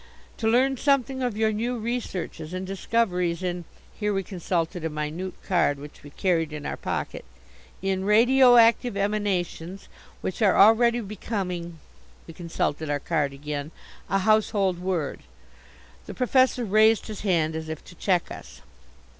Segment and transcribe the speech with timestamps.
[0.37, 3.65] "To learn something of your new researches and discoveries in"
[3.99, 7.23] (here we consulted a minute card which we carried in our pocket)
[7.83, 9.89] "in radio active emanations
[10.21, 11.77] which are already becoming"
[12.25, 13.69] (we consulted our card again)
[14.09, 15.19] "a household word"
[16.07, 18.61] The Professor raised his hand as if to check us.